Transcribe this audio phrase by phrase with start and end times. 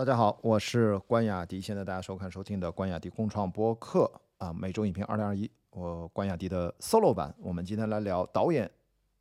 [0.00, 1.60] 大家好，我是关雅迪。
[1.60, 7.34] 现在大家收看收听的关雅迪共创播客啊，每周影评二零二一，我关雅迪的 solo 版。
[7.38, 8.70] 我们今天来聊导演，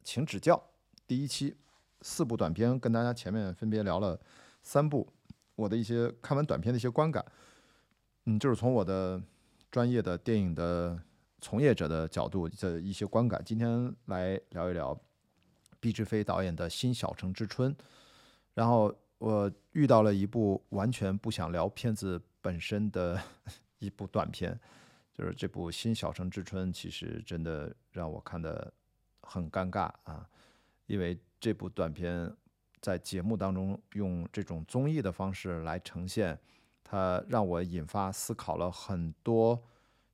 [0.05, 0.57] 请指教
[1.05, 1.53] 第一期
[2.01, 4.17] 四部短片，跟大家前面分别聊了
[4.63, 5.05] 三部
[5.57, 7.25] 我的一些看完短片的一些观感。
[8.23, 9.21] 嗯，就是从我的
[9.69, 10.97] 专业的电影的
[11.41, 13.41] 从业者的角度的一些观感。
[13.43, 14.97] 今天来聊一聊
[15.81, 17.75] 毕志飞导演的新《小城之春》，
[18.53, 18.95] 然后。
[19.19, 23.21] 我遇到了一部完全不想聊片子本身的
[23.79, 24.57] 一部短片，
[25.13, 28.73] 就是这部《新小城之春》，其实真的让我看的
[29.21, 30.27] 很尴尬啊！
[30.85, 32.33] 因为这部短片
[32.81, 36.39] 在节目当中用这种综艺的方式来呈现，
[36.81, 39.61] 它让我引发思考了很多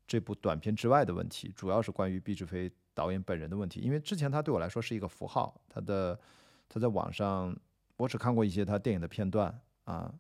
[0.08, 3.82] 这部短片之外的问题，主要是关于毕志飞导演本人的问题。
[3.82, 6.20] 因为之前他对我来说是一个符号，他的
[6.68, 7.55] 他在网上。
[7.98, 10.13] 我只看过一些他电影的片段啊，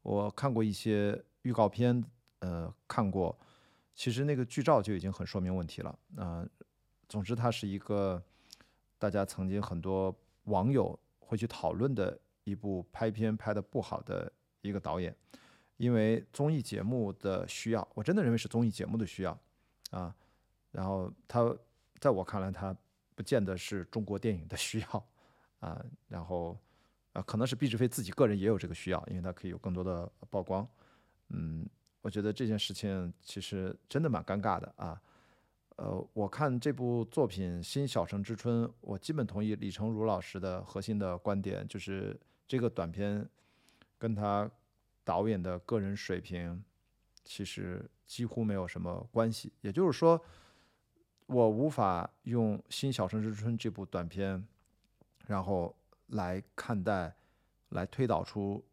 [0.00, 2.02] 我看过一些预告片，
[2.38, 3.38] 呃，看过，
[3.94, 6.48] 其实那个剧照就已经很说明问题了啊。
[7.10, 8.22] 总之，他是一个
[8.98, 14.32] 大家曾经很多网友会去讨论的一部拍片拍的不好的
[14.62, 15.14] 一个导演，
[15.76, 19.38] 因为综艺节目的需要，我真的认为是综艺节目的需要
[19.90, 20.16] 啊。
[20.70, 21.54] 然后他
[22.00, 22.74] 在我看来，他
[23.14, 25.06] 不见得是中国电影的需要
[25.60, 25.84] 啊。
[26.08, 26.58] 然后。
[27.12, 30.66] 啊，可能是毕志飞自己个人也有这个需要，因为他可以有更多的曝光。
[31.28, 31.68] 嗯，
[32.00, 34.98] 我觉得这件事情其实真的蛮尴尬的啊。
[35.76, 43.28] 呃，我看这部作品《新小城之春》，我基本同意李成儒老师的核心的观点，就是这个短片
[43.98, 44.50] 跟他
[45.04, 46.64] 导演的个人水平
[47.24, 49.52] 其实几乎没有什么关系。
[49.60, 50.18] 也就是说，
[51.26, 54.42] 我无法用《新小城之春》这部短片，
[55.26, 55.76] 然后。
[56.12, 57.14] 来看待，
[57.70, 58.64] 来推导出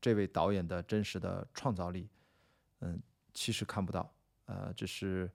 [0.00, 2.08] 这位导演的真实的创造力，
[2.80, 3.00] 嗯，
[3.32, 4.14] 其实看不到，
[4.46, 5.30] 呃，这是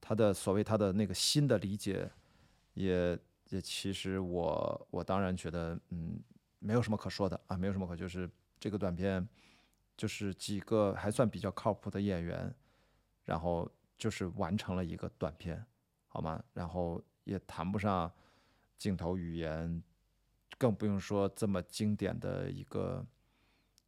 [0.00, 2.10] 他的所谓他的那个新的理解，
[2.74, 6.20] 也也其实我我当然觉得，嗯，
[6.58, 8.30] 没有什么可说的啊，没有什么可就是
[8.60, 9.26] 这个短片
[9.96, 12.54] 就是几个还算比较靠谱的演员，
[13.24, 15.64] 然后就是完成了一个短片，
[16.08, 16.44] 好吗？
[16.52, 18.12] 然后也谈不上
[18.76, 19.82] 镜头语言。
[20.64, 23.04] 更不用说这么经典的一个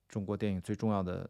[0.06, 1.26] 中国电影最重要的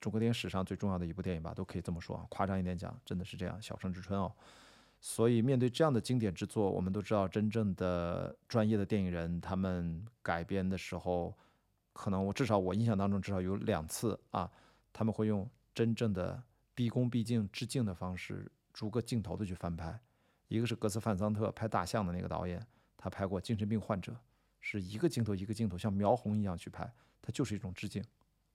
[0.00, 4.32] 中国电影史上最重要的一部电影吧，都可以这么说，夸张一点讲，真的是这样，《小城之春》哦。
[4.98, 11.36] 所以面对这样的经典之作，我们都知道，真正的专业的电影人，他们改编的时候，
[11.92, 14.50] 可能我至少我印象当中至少有两次啊，
[14.94, 16.42] 他们会用真正的
[16.74, 20.00] 毕恭毕敬致敬的方式，逐个镜头的去翻拍。
[20.48, 24.16] 一个是格斯范桑特拍大象的那个导演，他拍过精神病患者。
[24.60, 26.90] 是一个镜头一个镜头像描红一样去拍，
[27.22, 28.04] 它就是一种致敬，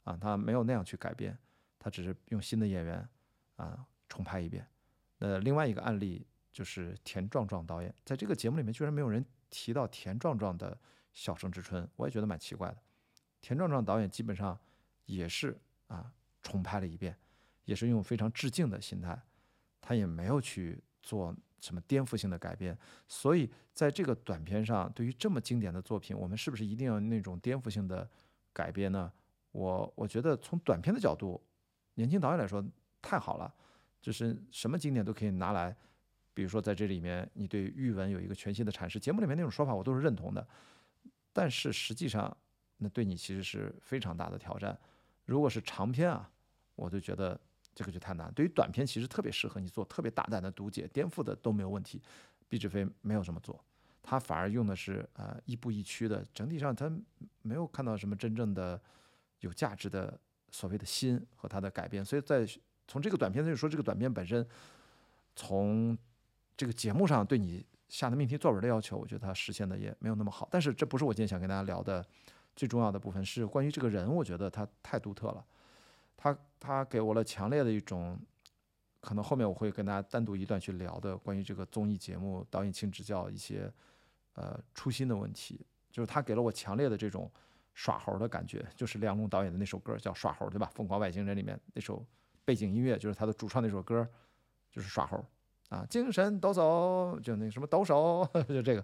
[0.04, 1.38] 啊，他没有那样去改编，
[1.80, 3.10] 他只是用新的演员
[3.56, 4.68] 啊重拍一遍。
[5.18, 10.76] 那另外一个案例就是田壮壮导演，在这个节目里面居然没有人提到田壮壮的
[11.12, 12.78] 《小城之春》，我也觉得蛮奇怪的。
[13.42, 14.60] 田壮壮导演基本上
[15.06, 15.58] 也是
[15.88, 17.18] 啊重拍了一遍，
[17.66, 19.20] 也是用非常致敬的心态，
[19.82, 21.36] 他也没有去做。
[21.60, 22.78] 什么颠覆性的改编？
[23.08, 28.08] 所以在这个短片上，对于这么经典的作品，我们是不是一定要那种颠覆性的
[28.54, 29.12] 改编呢？
[29.52, 31.42] 我我觉得从短片的角度，
[31.96, 32.64] 年轻导演来说
[33.02, 33.54] 太好了，
[34.02, 35.76] 就是什么经典都可以拿来，
[36.34, 39.00] 比如说在这里面，你对玉文有一个全新的阐释。
[39.00, 40.48] 节目里面那种说法我都是认同的，
[41.34, 42.36] 但是实际上
[42.78, 44.78] 那对你其实是非常大的挑战。
[45.26, 46.30] 如果是长篇啊，
[46.76, 47.40] 我就觉得。
[47.75, 48.34] 这个就太难。
[48.34, 52.02] 对于短片，其实特别适合你做特别大胆的读解，颠覆的都没有问题。
[52.47, 53.59] 毕志飞没有这么做，
[54.02, 56.90] 他反而用的是呃亦步亦趋的，整体上他
[57.41, 58.80] 没有看到什么真正的
[59.41, 60.18] 有价值的
[60.52, 62.06] 所谓的新和他的改变。
[62.06, 62.47] 所以在
[62.88, 64.47] 从这个短片就说，这个短片本身
[65.35, 65.97] 从
[66.56, 70.47] 这个节目上对你下的命题作文的要求，我觉得他实现的也没有那么好。
[70.52, 72.06] 但是这不是我今天想跟大家聊的
[72.56, 75.44] 最重要的部分，是关于这个人，我觉得他太独特了。
[76.17, 78.20] 他他给我了强烈的一种，
[79.02, 83.72] 可能后面我会跟大家单独一段去聊的关于这个综艺节目导演请指教一些
[84.34, 87.32] 呃初心的问题，就是他给了我强烈的这种
[87.73, 90.72] 耍猴的感觉，就是梁龙导演的那首歌叫耍猴，对吧？
[90.73, 92.03] 疯狂外星人里面那首
[92.44, 94.08] 背景音乐就是他的主唱那首歌，
[94.72, 95.23] 就是耍猴
[95.70, 98.84] 啊，精神抖擞，就那什么抖擞， 就这个，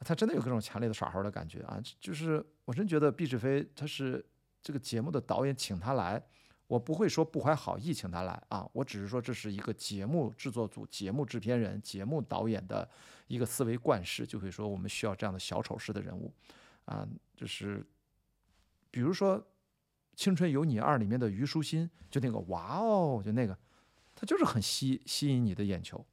[0.00, 4.24] 他真的有各种强烈的耍猴的感觉啊，就是我真觉得毕志飞他是
[4.60, 6.22] 这个节目的导演，请他来。
[6.68, 12.88] 我不会说不怀好意请他来啊，我只是说这是一个节目制作组、节目制片人、节目导演的
[13.26, 16.32] 一个思维惯式，就会说我们需要这样的小丑式的人物，
[16.84, 17.84] 啊，就是
[18.90, 19.44] 比如说
[20.14, 23.58] 青春有你二》里面的虞书欣，就那个哇哦，就那个，
[24.14, 26.04] 他就是很吸吸引你的眼球。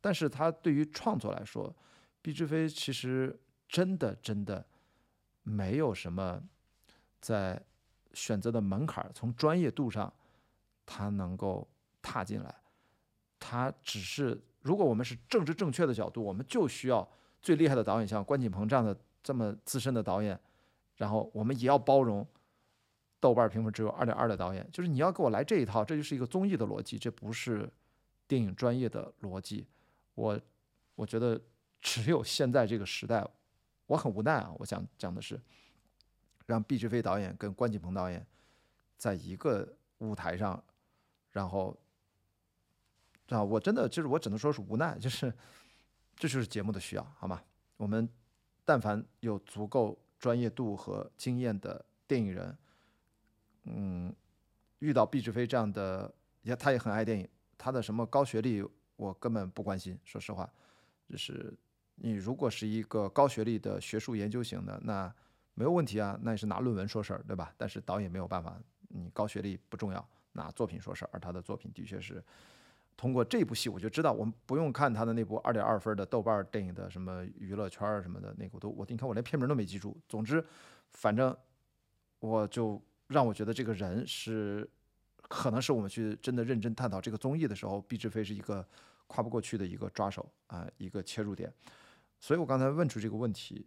[0.00, 1.74] 但是他对于创作来说，
[2.22, 3.38] 毕志飞其实
[3.68, 4.66] 真的真的
[5.42, 6.42] 没有什么
[7.20, 7.60] 在
[8.16, 10.10] 选择的门槛，从专业度上
[10.86, 11.68] 他能够
[12.00, 12.54] 踏进来。
[13.38, 17.06] 他只是，如果我们是政治正确的角度，我们就需要
[17.42, 20.40] 最厉害的导演，像关锦鹏这样的这么资深的导演，
[20.96, 22.26] 然后我们也要包容
[23.20, 27.70] 豆瓣评分只有二点二的导演，就是你要给我来这一套，这就是一个综艺的逻辑，这不是
[28.26, 29.66] 电影专业的逻辑。
[30.14, 30.40] 我
[30.94, 31.38] 我觉得
[31.80, 33.24] 只有现在这个时代，
[33.86, 34.50] 我很无奈啊！
[34.58, 35.38] 我想讲的是，
[36.46, 38.24] 让毕志飞导演跟关锦鹏导演
[38.96, 40.62] 在一个舞台上，
[41.32, 41.76] 然后
[43.28, 45.30] 啊，我真的就是我只能说是无奈，就是
[46.16, 47.42] 这就是节目的需要，好吗？
[47.76, 48.08] 我们
[48.64, 52.56] 但凡有足够专业度和经验的电影人，
[53.64, 54.14] 嗯，
[54.78, 57.28] 遇到毕志飞这样的，也他也很爱电影，
[57.58, 58.64] 他的什么高学历。
[58.98, 60.50] 我根本不关心，说实话，
[61.06, 61.52] 就是
[61.96, 65.14] 你如果是一个高学历的学术研究型的，那
[65.56, 67.52] 没有问题啊，那也是拿论文说事儿，对吧？
[67.56, 68.56] 但是导演没有办法，
[68.90, 71.10] 你高学历不重要，拿作品说事儿。
[71.12, 72.22] 而他的作品的确是
[72.96, 80.00] 通过这部戏，我就知道，我们不用看他的那部二点二分的豆瓣电影的什么娱乐圈儿什么的那个，我都我你看我连片名都没记住。
[80.08, 80.44] 总之，
[80.92, 81.36] 反正
[82.20, 84.70] 我就让我觉得这个人是。
[85.28, 88.64] 可能是我们去真的认真探讨这个综艺的时候，毕志飞是一个
[89.08, 91.52] 跨不过去的一个抓手啊，一个切入点。
[92.20, 93.66] 所以我刚才问出这个问题，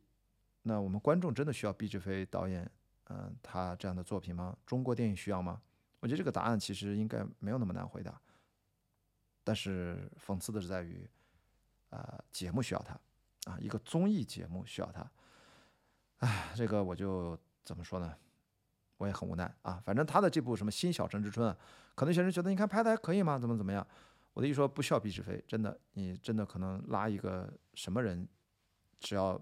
[0.63, 2.69] 那我们观众真的需要毕志飞导演，
[3.05, 4.55] 嗯，他这样的作品吗？
[4.65, 5.61] 中国电影需要吗？
[5.99, 8.19] 我觉得这个答案其实应该没有那么难回答。
[9.43, 11.09] 但是讽刺的是在于，
[11.89, 15.09] 啊，节目需要他，啊，一个综艺节目需要他。
[16.17, 18.15] 哎，这个我就怎么说呢？
[18.97, 21.57] 我也很无奈啊，反正他的这部什么《新小城之春》啊，
[21.95, 23.39] 可能有些人觉得你看拍的还可以吗？
[23.39, 23.85] 怎么怎么样？
[24.33, 28.27] 我的意思说不需要毕志飞，真的，你真的可能拉一个什么人，
[28.99, 29.37] 只要，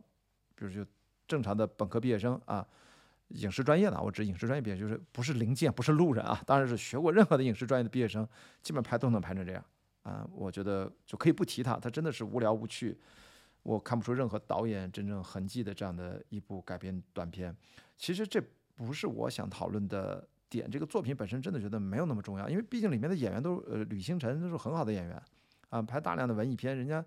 [0.56, 0.90] 比如就
[1.28, 2.66] 正常的本科毕业生啊，
[3.30, 8.28] 影视专业的，我指影视专业毕业，就是不是零件，不是路人啊，当然是学过任何的影视专业的毕业生，
[8.62, 9.64] 基本拍都能拍成这样
[10.04, 10.28] 啊。
[10.34, 12.98] 我觉得就可以不提他，他真的是无聊无趣，
[13.64, 17.56] 我看不出任何导演真正痕迹的这样的一部改编短片。
[17.98, 18.42] 其实这。
[18.78, 25.20] 不是我想讨论的点，这个作品本身真的觉得没有那么重要，因为毕竟里面的演员都是呃吕星辰都是很好的演员，
[25.70, 27.04] 啊，拍大量的文艺片，人家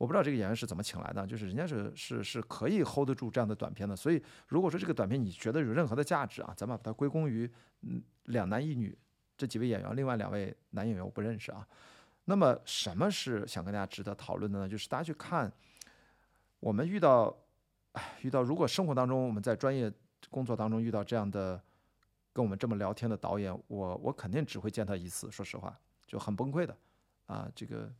[0.00, 7.48] 我不知道这个演员是怎么请来的，就是人家是是是可以 hold 得住这样的短片的，所以如果说这个短片你觉得有任何的价值啊，咱们把它归功于
[7.82, 8.96] 嗯两男一女
[9.36, 11.68] 这几位演员，另外两位男演员我不认识啊。
[12.24, 14.68] 那么什么是想跟大家值得讨论的呢？
[14.68, 15.52] 就是大家去看
[16.60, 17.36] 我们遇到，
[17.92, 19.92] 哎，遇到如果生活当中我们在专业。
[20.28, 21.58] 工作当中遇到这样的
[22.30, 25.30] 跟我们这么聊天的导演，我我肯定只会见他一次。
[25.30, 25.74] 说实话，
[26.06, 26.76] 就很崩溃的
[27.24, 27.50] 啊。
[27.54, 27.90] 这个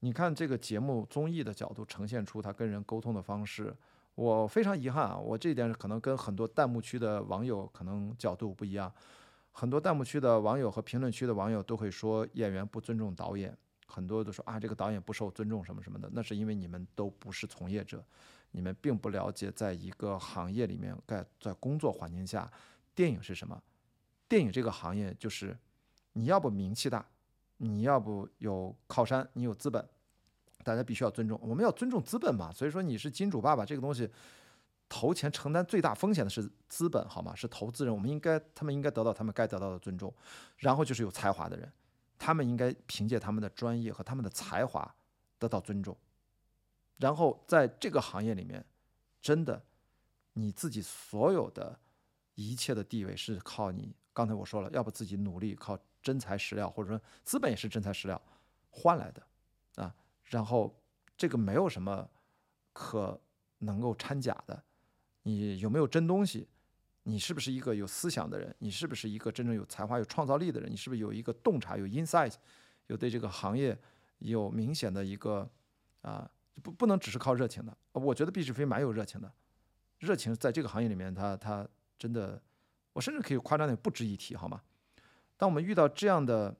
[0.00, 3.74] 你看这个节目综艺的角度呈现出他跟人沟通的方式，
[4.14, 5.16] 我非常遗憾啊。
[5.16, 8.92] 我这一点可能跟很多弹幕区的网友可能角度不一样。
[9.50, 13.56] 很多弹幕区的网友和评论区的网友都会说演员不尊重导演，
[13.86, 16.08] 很多都说啊这个导演不受尊重什么什么的。
[16.12, 18.04] 那是因为你们都不是从业者。
[18.50, 22.50] 你们并不了解，在一个行业里面，在在工作环境下，
[22.94, 23.62] 电影是什么？
[24.26, 25.54] 电影这个行业就是，
[26.14, 27.06] 你要不名气大，
[27.58, 29.86] 你要不有靠山，你有资本，
[30.64, 31.38] 大家必须要尊重。
[31.42, 32.50] 我们要尊重资本嘛。
[32.50, 34.10] 所以说，你是金主爸爸，这个东西
[34.88, 37.34] 投钱承担最大风险的是资本，好吗？
[37.34, 40.12] 是投资人，我们应该他们应该得到他们该得到的尊重。
[40.56, 41.70] 然后就是有才华的人，
[42.18, 44.94] 他们应该凭借他们的专业和他们的才华
[45.38, 45.96] 得到尊重。
[46.96, 48.64] 然后在这个行业里面，
[49.20, 49.62] 真的，
[50.32, 51.78] 你自己所有的
[52.34, 53.94] 一切的地位是靠你。
[54.12, 58.18] 刚才我说了，要不自己努力，靠真材实料，或者说资本也是真材实料
[58.70, 59.22] 换来的
[59.82, 59.94] 啊。
[60.24, 60.74] 然后
[61.18, 62.08] 这个没有什么
[62.72, 63.20] 可
[63.58, 64.64] 能够掺假的。
[65.24, 66.48] 你有没有真东西？
[67.02, 68.56] 你是不是一个有思想的人？
[68.60, 70.72] 你是不是一个真正有才华、有创造力的人？
[70.72, 72.34] 你是不是有一个洞察、有 insight，
[72.86, 73.78] 有对这个行业
[74.20, 75.46] 有明显的一个
[76.00, 76.30] 啊？
[76.62, 79.30] 不不能只是靠热情的，我觉得毕志飞蛮有热情的，
[79.98, 82.42] 热情在这个行业里面，他他真的，
[82.94, 84.60] 我甚至可以夸张点，不值一提，好吗？
[85.38, 86.54] 当我们遇到这样的，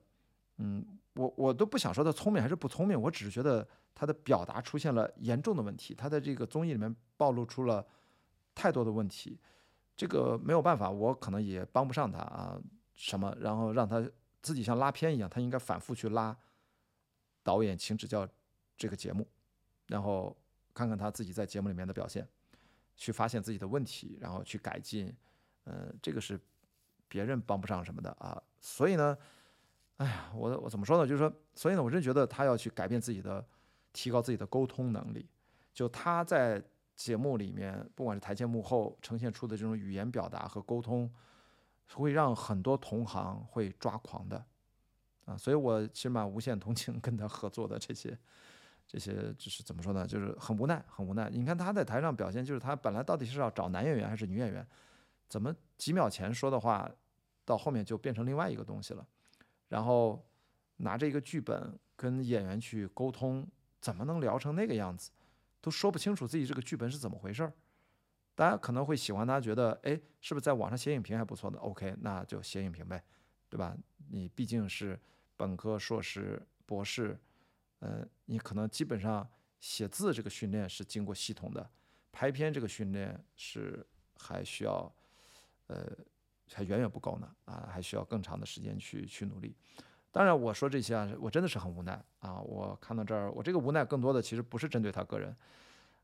[0.57, 0.83] 嗯，
[1.13, 7.85] 我我都不想说他聪明还是不聪明，我只是觉得他的表达出现了严重的问题，他在这个综艺里面暴露出了
[8.55, 9.39] 太多的问题，
[9.95, 12.59] 这个没有办法，我可能也帮不上他啊，
[12.95, 14.03] 什么，然后让他
[14.41, 16.35] 自己像拉片一样，他应该反复去拉
[17.43, 18.27] 导演，请指教
[18.75, 19.27] 这个节目。
[19.87, 20.37] 然后
[20.71, 22.27] 看看他自己在节目里面的表现，
[22.95, 25.11] 去发现自己的问题，然后去改进。
[25.63, 26.39] 呃，这个是
[27.09, 28.41] 别人帮不上什么的啊。
[28.61, 29.17] 所以呢，
[29.97, 31.05] 哎呀，我我怎么说呢？
[31.05, 33.45] 就是说，所以呢，我真觉得他要去改变自己的，
[33.91, 35.27] 提高自己的沟通能力。
[35.73, 36.63] 就他在
[36.95, 41.11] 节目里面，不管是台前幕后呈现出的这种语言表达和沟通，
[41.95, 44.45] 会让很多同行会抓狂的
[45.25, 45.37] 啊。
[45.37, 48.17] 所以我其实蛮无限同情跟他合作的这些。
[48.91, 50.03] 这些就是怎么说呢？
[50.07, 51.29] 就是很无奈，很无奈。
[51.29, 54.65] 你看他在台上表现，就是他本来到底是要找男演员还是女演员，
[55.27, 56.89] 怎么几秒前说的话，
[57.49, 59.03] 到后面就变成另外一个东西了。
[59.69, 60.23] 然后
[60.77, 63.47] 拿着一个剧本跟演员去沟通，
[63.81, 65.09] 怎么能聊成那个样子？
[65.59, 67.51] 都说不清楚自己这个剧本是怎么回事儿。
[68.35, 73.03] 大家可能会喜欢他，觉得哎，是不是在网上写影评还不错的？OK，那就写影评呗，
[73.49, 73.75] 对吧？
[74.09, 74.99] 你毕竟是
[75.35, 77.19] 本科、硕士、博士。
[77.79, 79.27] 呃，你可能基本上
[79.59, 81.69] 写字这个训练是经过系统的，
[82.11, 83.85] 拍片这个训练是
[84.17, 84.93] 还需要，
[85.67, 85.89] 呃，
[86.53, 89.55] 还远远不够呢啊，还需要更长的时间去去努力。
[90.11, 92.39] 当然，我说这些啊，我真的是很无奈啊。
[92.41, 95.35] 我看到这儿，我这个无奈更多的其实不是针对他个人，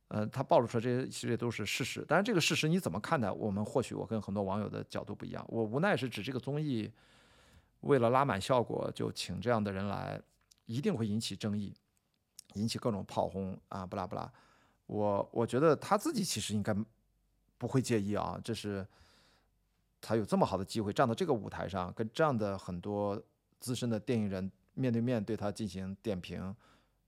[0.09, 2.05] 呃，他暴露出来这些其实也都是事实。
[2.05, 3.31] 当然，这个事实你怎么看待？
[3.31, 5.45] 我们或许我跟很多网友的角度不一样。
[5.47, 6.91] 我无奈是指这个综艺
[7.81, 10.21] 为了拉满效果，就请这样的人来。
[10.67, 11.71] 一定会引起争议，
[12.55, 14.27] 引起各种炮轰啊，不拉不拉。
[14.87, 16.75] 我我觉得他自己其实应该
[17.59, 18.83] 不会介意啊，这是
[20.05, 23.19] 才有这么好的机会站到这个舞台上，跟这样的很多
[23.59, 26.55] 资深的电影人面对面对他进行点评，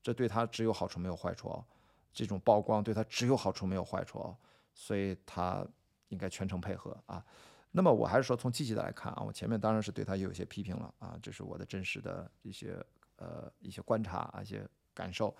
[0.01, 1.63] 这对他只有好处没有坏处哦。
[2.11, 4.35] 这种曝光对他只有好处没有坏处哦，
[4.73, 5.63] 所以他
[6.07, 7.23] 应该全程配合啊。
[7.69, 12.83] 那么我还是说从积极的来看啊，我前面当然是对他有一些批评了啊，这是我的真实的一些。
[13.19, 14.63] 呃，一些观察啊，一些
[14.93, 15.35] 感受，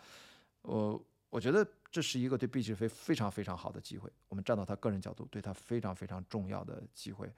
[0.63, 0.99] 我
[1.29, 4.09] 我觉得这是一个对毕志飞非常非常好的机会。
[4.29, 7.31] 我们站到他个人角度，对他非常非常重要的机会。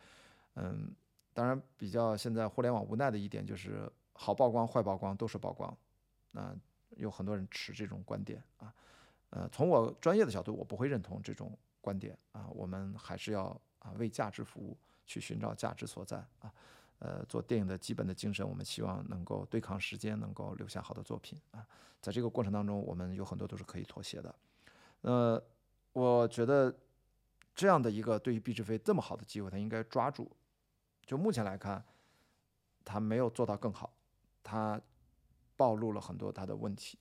[0.56, 0.94] 嗯，
[1.34, 5.76] 当然，比较现在互联网无奈的一点就是，好曝光、坏曝光都是曝光。
[6.32, 6.56] 那
[6.98, 8.74] 有很多人持这种观点啊。
[9.32, 12.48] 呃，从我专业的角度，我不会认同这种观点啊。
[12.50, 13.46] 我们还是要
[13.80, 16.54] 啊为价值服务，去寻找价值所在啊。
[17.00, 21.66] 呃，做电影的基本的精神，我们希望能够对抗时间，能够留下好的作品啊。
[22.02, 24.36] 在这个过程当中，我们有很多都是可以妥协的。
[25.02, 25.42] 呃，
[25.94, 26.76] 我觉得
[27.56, 30.30] 这样的一个对于毕志飞这么好的机会，他应该抓住。
[31.06, 31.82] 就目前来看，
[32.84, 33.94] 他没有做到更好，
[34.44, 34.82] 他
[35.56, 37.00] 暴露了很多他的问题。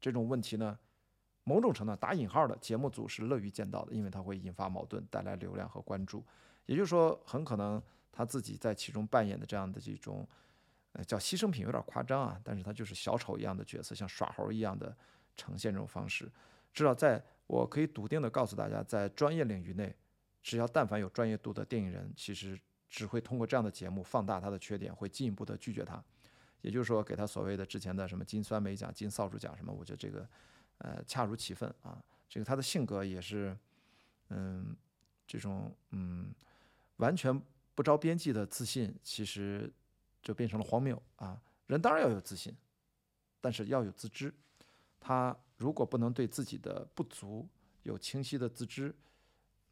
[0.00, 0.78] 这种问题呢，
[1.44, 6.24] 某种程度打引号的节目组是乐于见到的，因为它会引发矛盾，带来流量和关注。
[6.64, 7.82] 也就是说，很可能。
[8.16, 10.26] 他自己在其中扮演的这样的这种，
[10.92, 14.96] 呃，叫牺牲品有点夸张啊，但是他就是小丑一样的角色，像耍猴一样的
[15.36, 16.26] 呈现这种方式。
[16.72, 19.94] 至少在我可以笃定的告诉大家，在专业领域内，
[20.42, 22.58] 只要但凡有专业度的电影人，其实
[22.88, 26.02] 只会通过这样的节目放大他的缺点，会进一步的拒绝他。
[26.62, 30.26] 也就是说，给他所谓的之前的什么金酸梅奖、金扫帚奖什么，我觉得这个，
[30.78, 32.02] 呃，恰如其分啊。
[32.30, 33.54] 这个他的性格也是，
[34.30, 34.74] 嗯，
[35.26, 36.34] 这种嗯，
[36.96, 37.38] 完全。
[37.76, 39.70] 不着边际的自信，其实
[40.22, 41.38] 就变成了荒谬啊！
[41.66, 42.56] 人当然要有自信，
[43.38, 44.34] 但是要有自知。
[44.98, 47.46] 他如果不能对自己的不足
[47.82, 48.92] 有清晰的自知，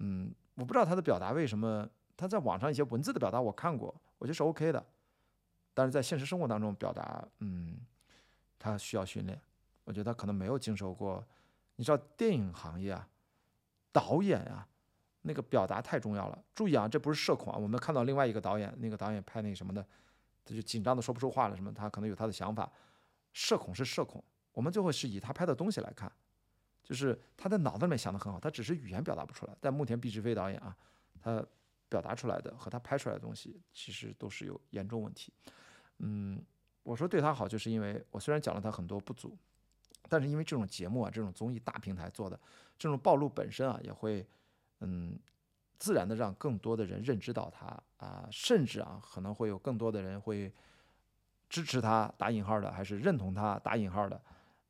[0.01, 4.87] 嗯，我不知道他的表达为什么他在网上一些文字的表达我看过，我觉得是 OK 的，
[5.73, 7.79] 但是在现实生活当中表达，嗯，
[8.59, 9.41] 他需要训练。
[9.85, 11.27] 我觉得他可能没有经受过，
[11.77, 13.09] 你知道电影行业啊，
[13.91, 14.69] 导演啊。
[15.27, 17.59] 那个表达太重要了，注意啊，这不是社恐啊。
[17.59, 19.85] 我们看到另外一个导演，那个导演拍那什么的，
[20.45, 21.57] 他就紧张的说不出话了。
[21.57, 21.73] 什么？
[21.73, 22.71] 他可能有他的想法。
[23.33, 26.13] 社恐是社恐，我们最后是以他拍的东西来看，
[26.83, 29.57] 就是他在脑子里面想的很好，他只是语言表达不出来。
[29.63, 30.77] 但目前毕志飞导演啊，
[31.19, 31.43] 他
[31.89, 35.33] 表达出来的和他拍出来的东西，其实都是有严重问题。
[36.01, 36.39] 嗯，
[36.83, 39.35] 我说对他好，就是因为我虽然讲了他很多不足，
[40.09, 42.39] 但是因为这种节目啊，这种综艺大平台做的
[42.79, 44.27] 这种暴露本身啊，也会。
[44.81, 45.19] 嗯，
[45.79, 47.67] 自然的让更多的人认知到他
[47.97, 50.53] 啊，甚至啊，可能会有更多的人会
[51.49, 54.21] 支持他打引号的，还是认同他打引号的，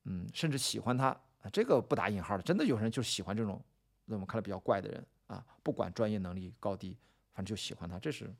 [0.04, 1.08] 嗯，甚至喜欢他
[1.42, 3.62] 啊，这个不打引号的，真的有人就喜欢这种
[4.06, 6.96] 在我们看来比较怪的人啊，不管专业能力高低，
[7.32, 8.32] 反正就喜欢他，这是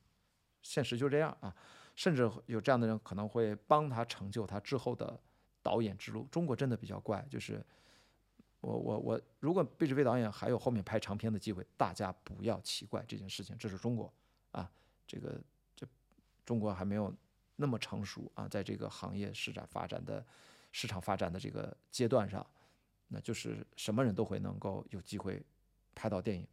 [0.63, 1.55] 现实就这样啊，
[1.97, 5.19] 甚至有这样的人可能会帮他成就他之后的
[5.63, 6.29] 导演之路。
[6.31, 7.65] 中国真的比较怪，就是。
[8.65, 13.55] 我我我，如果毕志飞导演还有后面拍长片的机会，大家不要奇怪这件事情。
[13.59, 14.11] 这是中国
[14.53, 14.71] 啊，
[15.07, 15.39] 这个
[15.77, 15.87] 这
[16.47, 17.15] 中国还没有
[17.57, 20.25] 那么成熟啊，在这个行业市场发展的
[20.73, 22.45] 市场发展的这个阶段上，
[23.09, 25.45] 那就是什么人都会能够有机会
[25.95, 26.47] 拍到电影。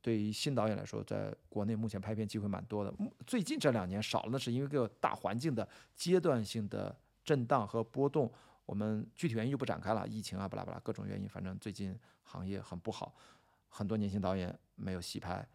[0.00, 2.94] 对于新导演来说，在国内目前拍片机会蛮多的。
[3.26, 8.32] 最近这两年少了，那是因为个大环境的阶段性的震荡和波动。
[8.66, 13.14] 我们具体原因就不展开了，疫情啊，巴拉巴拉各种原因，反正最近行业很不好，
[13.68, 15.46] 很多年轻导演没有戏拍，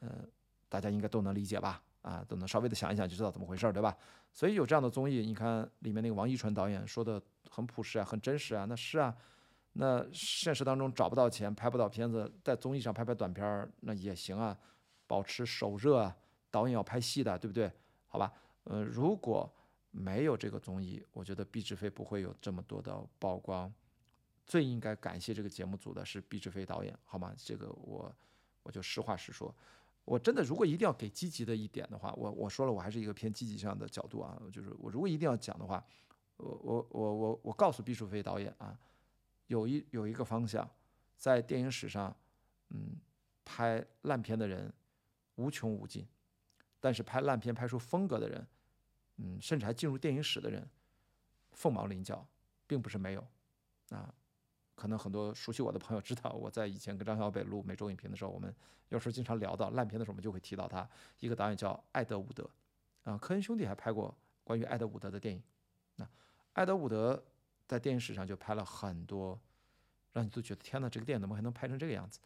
[0.00, 0.24] 呃，
[0.68, 1.82] 大家应该都能理解吧？
[2.00, 3.94] 啊，都能稍微的想一想就知道怎么回事儿，对吧？
[4.32, 7.20] 所以有这样的综艺，你看里面那个王一淳导演说的
[7.50, 9.14] 很朴实啊，很真实啊，那是啊，
[9.74, 14.56] 那现实当中找不到钱，拍不到片子，在综艺上拍拍短片儿那也行啊，
[15.06, 16.16] 保持手热啊，
[16.50, 17.70] 导演要拍戏的，对不对？
[18.06, 18.32] 好吧，
[18.64, 19.52] 呃，如果。
[19.98, 23.72] 没有这个综艺，我觉得毕志飞不会有这么多的曝光。
[24.44, 27.34] 最应该感谢这个节目组的是毕志飞导演，好吗？
[27.36, 28.14] 这个我
[28.62, 29.52] 我就实话实说。
[30.04, 34.40] 我真的如果一定要给积极的一点的话，我我说了，我还是一个偏积极上的角度啊。
[34.52, 35.84] 就是我如果一定要讲的话，
[36.36, 38.78] 我我我我我告诉毕志飞导演啊，
[39.46, 40.68] 有一有一个方向，
[41.16, 42.14] 在电影史上，
[42.68, 43.00] 嗯，
[43.44, 44.72] 拍烂片的人
[45.36, 46.06] 无穷无尽，
[46.78, 48.46] 但是拍烂片拍出风格的人。
[49.16, 50.68] 嗯，甚至还进入电影史的人，
[51.52, 52.26] 凤毛麟角，
[52.66, 53.26] 并不是没有。
[53.90, 54.12] 啊，
[54.74, 58.54] 可能很多熟悉我的朋友知道，我在以前跟张小北录每周影评的时候，我们
[58.88, 60.88] 有时候经常聊到烂片的时候，我们就会提到他
[61.20, 62.48] 一个导演叫艾德伍德。
[63.04, 65.42] 啊，科恩兄弟还拍过关于艾德伍德的电影。
[65.94, 66.08] 那
[66.54, 67.24] 艾德伍德
[67.66, 69.40] 在电影史上就拍了很多，
[70.12, 72.18] 让你都觉得天哪，这个电影怎么还能拍成这个样子？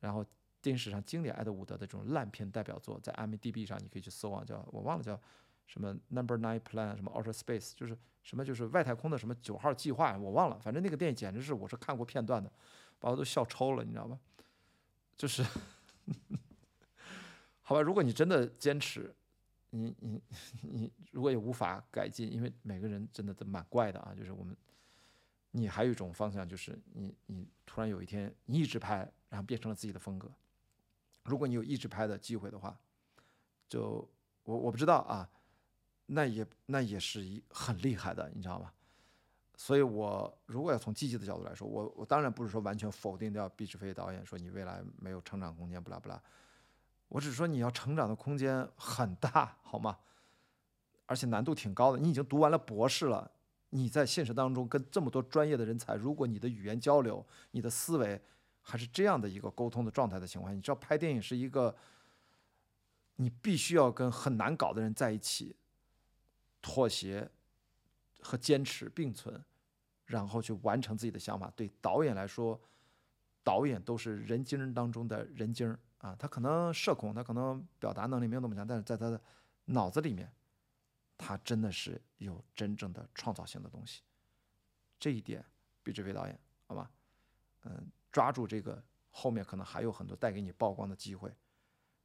[0.00, 0.24] 然后
[0.62, 5.20] 电影史上经典爱德伍德的这种烂片代表作，在 IMDB 上你可以去搜啊，叫我忘了叫。
[5.66, 10.58] 什么 Number Nine Plan，什么 Outer Space，就是什么就是外太空的什么九号计划，我忘了。
[10.58, 12.50] 反正那个电影简直是我是看过片段的，
[12.98, 14.18] 把我都笑抽了，你知道吧？
[15.16, 15.42] 就是，
[17.62, 19.14] 好吧，如果你真的坚持，
[19.70, 20.22] 你你
[20.62, 24.14] 你如果也无法改进，因为每个人真的都蛮怪的啊。
[24.14, 24.56] 就是我们，
[25.50, 30.30] 你还有一种方向，就是你你突然有一天你一直拍，然后变成了自己的风格。
[31.24, 32.78] 如果你有一直拍的机会的话，
[33.68, 34.08] 就
[34.44, 35.28] 我我不知道啊。
[36.06, 38.70] 那也那也是一很厉害的，你知道吗？
[39.56, 46.20] 所以，我如果要从积极的角度来说，我我当然不是说完全否定掉毕志飞导演，说你未来没有成长空间，不拉不拉。
[47.08, 49.96] 我只是说你要成长的空间很大，好吗？
[51.06, 51.98] 而且难度挺高的。
[51.98, 53.30] 你已经读完了博士了，
[53.70, 58.20] 你在现实当中跟这么多专业的人才，如果你的语言交流、你的思维
[58.60, 61.74] 还是这样的一个沟通的状态的情况下，你知道拍电影是一个，
[63.16, 65.54] 你必须要跟很难搞的人在一起。
[66.66, 67.30] 妥协
[68.20, 69.44] 和坚持并存，
[70.06, 71.52] 然后去完成自己的想法。
[71.54, 72.58] 对导演来说，
[73.42, 76.16] 导演都是人精当中的人精啊。
[76.18, 79.20] 他可能社恐，他可能表达能力没有那么强，但是在他的
[79.66, 80.32] 脑子里面，
[81.18, 84.00] 他真的是有真正的创造性的东西。
[84.98, 85.44] 这一点，
[85.82, 86.90] 毕志飞导演，好吧，
[87.64, 91.30] 嗯，抓住这个，后面可能还有很多带给你曝光的机会，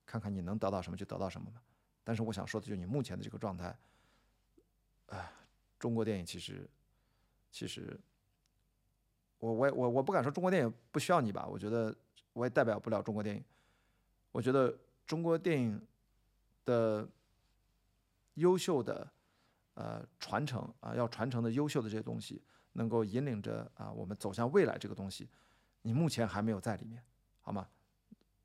[0.06, 1.64] 看看你能得到什么就得到什么吧。
[2.04, 3.74] 但是我想说的就是你目前的这个状态。
[5.10, 5.32] 哎，
[5.78, 6.70] 中国电影其实，
[7.52, 8.00] 其实，
[9.40, 11.46] 我我也我我不敢说中国电影不需要你吧？
[11.48, 11.96] 我觉得
[12.34, 13.44] 我也代表不了中国电影。
[14.32, 15.86] 我觉得中国电影
[16.64, 17.08] 的
[18.36, 19.12] 优秀的
[19.74, 22.42] 呃传承啊，要传承的优秀的这些东西，
[22.74, 25.28] 能够引领着啊我们走向未来这个东西，
[25.82, 27.04] 你目前还没有在里面，
[27.42, 27.68] 好吗？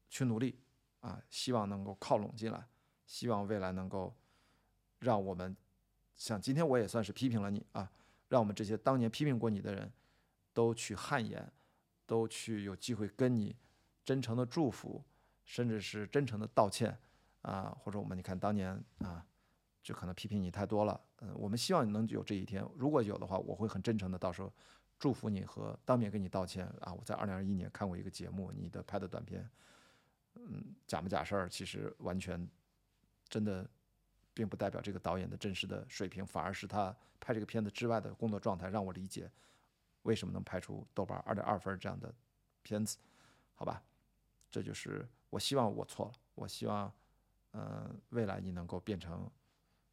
[0.09, 0.59] 去努力
[1.01, 2.67] 啊，希望能够靠拢进来，
[3.05, 4.17] 希望未来能够
[5.01, 5.55] 让我们。
[6.17, 7.91] 像今天我也算是批评了你啊，
[8.29, 9.93] 让我们这些当年批评过你的人，
[10.53, 11.53] 都去汗颜，
[12.07, 13.55] 都去有机会跟你
[14.05, 15.03] 真诚的祝福，
[15.45, 16.97] 甚至是真诚的道歉
[17.43, 19.27] 啊，或者我们你看当年啊，
[19.83, 24.53] 就可能批评你太多了，嗯，我们希望你能有这一天，如果有的话，我会很真诚的到时候
[24.99, 26.93] 祝福你和当面跟你道歉啊。
[26.95, 29.51] 我在二零二一年看过一个节目，你的拍的短片，
[30.37, 32.49] 嗯，假不假事儿，其实完全
[33.29, 33.69] 真的。
[34.35, 39.31] 并不代表这个导演的真实的水平，反而是他拍这个片子之外的工作状态，让我理解
[40.03, 42.13] 为什么能拍出豆瓣二点二分这样的
[42.63, 42.99] 片子，
[43.55, 43.83] 好吧？
[44.51, 46.93] 这就是我希望我错了，我希望，
[47.53, 49.31] 嗯，未来你能够变成，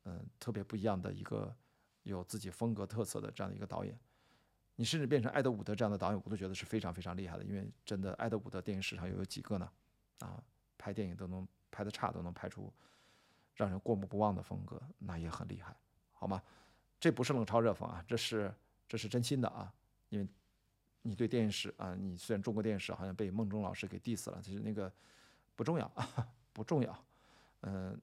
[0.04, 1.56] 嗯，特别不一样的一个
[2.04, 3.98] 有自己风格特色的这样的一个导演，
[4.76, 9.72] 你甚至变成艾德伍德这样的导演，我都觉得是非常非常厉害的，因为真的艾德伍德电影史上又有几个呢？
[10.20, 10.44] 啊，
[10.78, 12.72] 拍电影都能拍的差，都能拍出。
[13.56, 15.76] 让人过目不忘的风格，那也很厉害，
[16.14, 16.42] 好吗？
[17.00, 18.54] 这不是冷嘲热讽啊，这是
[18.88, 19.74] 这是真心的啊。
[20.10, 20.28] 因为
[21.02, 24.92] 你对电视啊，你虽然中国电视好像被孟中老师给 diss 了，其实那个
[25.56, 27.06] 不重要啊， 不重要。
[27.62, 28.00] 嗯，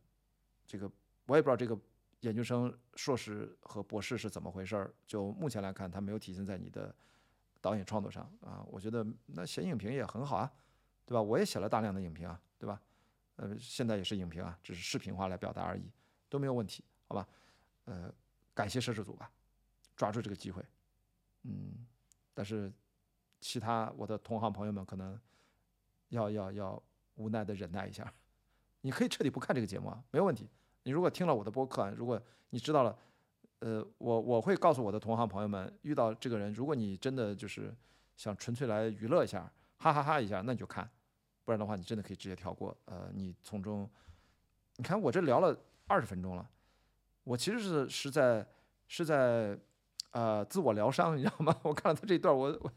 [0.66, 0.90] 这个
[1.26, 1.78] 我也不知道这个
[2.20, 4.92] 研究生、硕士和博士是怎么回事儿。
[5.06, 6.92] 就目前来看，他没有体现在你的
[7.60, 8.64] 导演创作上啊。
[8.68, 10.52] 我觉得那写影评也很好啊，
[11.06, 11.22] 对吧？
[11.22, 12.80] 我也写了大量的影评啊，对吧？
[13.38, 15.90] 呃，现在也是影评啊，只是视频化来表达而已，
[16.28, 17.26] 都没有问题，好吧？
[17.84, 18.12] 呃，
[18.52, 19.30] 感谢摄制组吧，
[19.96, 20.60] 抓住这个机会，
[21.44, 21.86] 嗯，
[22.34, 22.72] 但是
[23.40, 25.18] 其他我的同行朋友们可能
[26.08, 26.82] 要要要
[27.14, 28.12] 无奈的忍耐一下，
[28.82, 30.50] 你可以彻底不看这个节目啊，没有问题。
[30.82, 32.20] 你如果听了我的播客，如果
[32.50, 32.98] 你知道了，
[33.60, 37.72] 呃，我我会告诉我的同行朋友们，遇到这个人，如果你真的就是
[38.16, 40.90] 想纯粹来娱乐一下，哈哈哈一下，那你就看，
[41.48, 42.76] 不然的话，你真的可以直接跳过。
[42.84, 43.88] 呃，你从中，
[44.76, 46.46] 你看我这聊了二十分钟了，
[47.24, 48.46] 我其实是是在
[48.86, 49.58] 是在
[50.10, 51.58] 呃自我疗伤，你知道吗？
[51.64, 52.70] 我看了他这一段，我我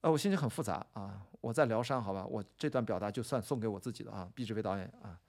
[0.00, 5.20] 呃我心情很复杂啊，我在疗伤，好吧，我这段表达就算送给我自己的啊，毕志飞导演啊，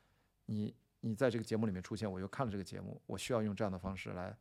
[0.45, 0.73] 你。
[1.01, 4.35] 你在这个节目里面出现，我又看了这个节目，我需要用这样的方式来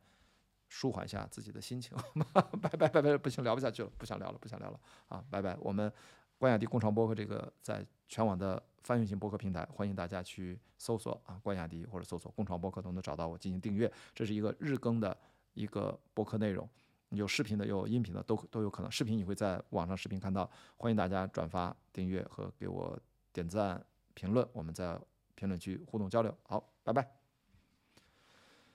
[0.67, 1.95] 舒缓一下自己的心情。
[2.33, 5.23] 拜拜拜拜，不行，聊不下去了，不想聊了，不想聊了啊！
[5.29, 5.55] 拜拜。
[5.59, 5.93] 我们
[6.37, 13.91] 关雅迪共创播客这个在全网的翻译型播客平台，欢迎大家去搜索啊，关雅迪或者搜索共创播客都能找到我进行订阅。
[14.13, 15.17] 这是一个日更的
[15.53, 16.69] 一个播客内容，
[17.09, 18.91] 有视频的，有音频的，都都有可能。
[18.91, 22.99] 视频你会在网上视频看到，欢迎大家转发、订阅和给我
[23.33, 24.47] 点赞、评论。
[24.53, 24.99] 我们在。
[25.37, 27.24] 评论区互动交流，好，拜拜。